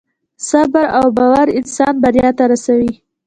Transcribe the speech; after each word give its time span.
صبر 0.49 0.85
او 0.97 1.05
باور 1.17 1.47
انسان 1.59 1.93
بریا 2.03 2.29
ته 2.37 2.43
رسوي. 2.51 2.91